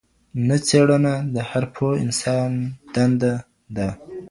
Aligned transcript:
نه، 0.47 0.57
څېړنه 0.67 1.13
د 1.33 1.35
هر 1.49 1.63
پوه 1.73 1.91
انسان 2.05 2.51
دنده 2.93 3.33
ده. 3.75 3.89